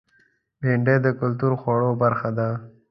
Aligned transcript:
بېنډۍ 0.61 0.97
د 1.05 1.07
کلتور 1.19 1.51
خوړو 1.61 1.89
برخه 2.01 2.29
ده 2.37 2.49